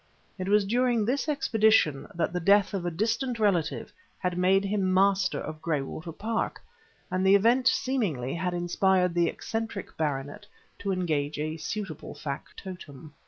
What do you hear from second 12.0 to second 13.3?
factotum.